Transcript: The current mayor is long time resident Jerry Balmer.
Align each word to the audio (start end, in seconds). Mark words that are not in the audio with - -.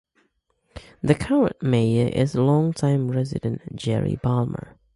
The 1.03 1.13
current 1.13 1.61
mayor 1.61 2.07
is 2.11 2.33
long 2.33 2.73
time 2.73 3.11
resident 3.11 3.75
Jerry 3.75 4.15
Balmer. 4.15 4.75